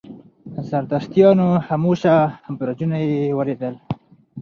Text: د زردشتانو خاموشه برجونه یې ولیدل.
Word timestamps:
د 0.53 0.55
زردشتانو 0.69 1.47
خاموشه 1.65 2.13
برجونه 2.57 2.97
یې 3.07 3.19
ولیدل. 3.37 3.75